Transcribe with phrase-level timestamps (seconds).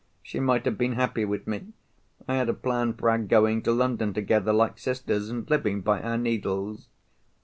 [0.23, 1.73] She might have been happy with me.
[2.27, 6.01] I had a plan for our going to London together like sisters, and living by
[6.01, 6.87] our needles.